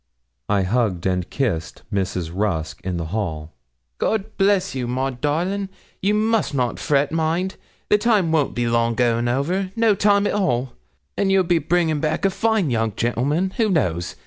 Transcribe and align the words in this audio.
I 0.49 0.63
hugged 0.63 1.05
and 1.05 1.29
kissed 1.29 1.83
Mrs. 1.93 2.31
Rusk 2.33 2.81
in 2.83 2.97
the 2.97 3.05
hall. 3.13 3.53
'God 3.99 4.35
bless 4.35 4.73
you, 4.73 4.87
Miss 4.87 4.95
Maud, 4.95 5.21
darling. 5.21 5.69
You 6.01 6.15
must 6.15 6.55
not 6.55 6.79
fret; 6.79 7.11
mind, 7.11 7.55
the 7.87 7.99
time 7.99 8.31
won't 8.31 8.55
be 8.55 8.67
long 8.67 8.95
going 8.95 9.27
over 9.27 9.71
no 9.75 9.93
time 9.93 10.25
at 10.25 10.33
all; 10.33 10.73
and 11.15 11.31
you'll 11.31 11.43
be 11.43 11.59
bringing 11.59 11.99
back 11.99 12.25
a 12.25 12.31
fine 12.31 12.71
young 12.71 12.93
gentleman 12.95 13.51
who 13.57 13.69
knows? 13.69 14.15